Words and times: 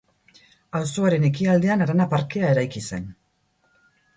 Auzoaren 0.79 1.27
ekialdean 1.29 1.85
Arana 1.87 2.07
parkea 2.15 2.49
eraiki 2.55 2.85
zen. 2.89 3.07